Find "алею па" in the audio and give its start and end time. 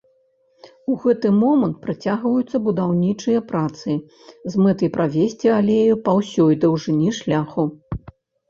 5.59-6.17